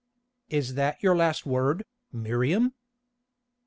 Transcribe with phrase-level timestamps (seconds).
[0.49, 2.73] "Is that your last word, Miriam?"